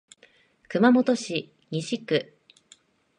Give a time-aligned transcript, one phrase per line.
[0.67, 2.33] 熊本市西区